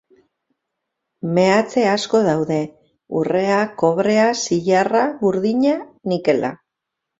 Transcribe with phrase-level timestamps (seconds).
[1.37, 2.57] Meatze asko daude:
[3.21, 5.79] urrea, kobrea, zilarra, burdina,
[6.15, 6.55] nikela.